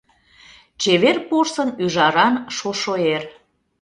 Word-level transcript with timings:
Чевер 0.81 1.17
порсын 1.29 1.69
ӱжаран 1.83 2.35
шошо 2.57 2.93
эр. 3.13 3.23